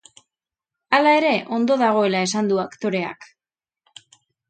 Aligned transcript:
Hala 0.99 1.11
ere, 1.19 1.35
ondo 1.59 1.79
dagoela 1.83 2.25
esan 2.31 2.53
du 2.53 2.61
aktoreak. 2.67 3.33